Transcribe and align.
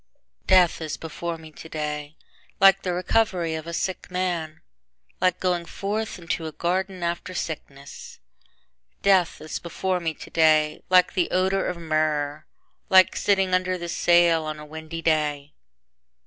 Death 0.47 0.81
is 0.81 0.97
before 0.97 1.37
me 1.37 1.51
today 1.51 2.15
Like 2.59 2.81
the 2.81 2.91
recovery 2.91 3.53
of 3.53 3.67
a 3.67 3.71
sick 3.71 4.09
man, 4.09 4.61
Like 5.21 5.39
going 5.39 5.63
forth 5.63 6.17
into 6.17 6.47
a 6.47 6.51
garden 6.51 7.03
after 7.03 7.35
sickness. 7.35 8.17
Death 9.03 9.39
is 9.41 9.59
before 9.59 9.99
me 9.99 10.15
today 10.15 10.81
Like 10.89 11.13
the 11.13 11.29
odor 11.29 11.67
of 11.67 11.77
myrrh, 11.77 12.45
Like 12.89 13.15
sitting 13.15 13.53
under 13.53 13.77
the 13.77 13.89
sail 13.89 14.43
on 14.45 14.57
a 14.59 14.65
windy 14.65 15.03
day. 15.03 15.53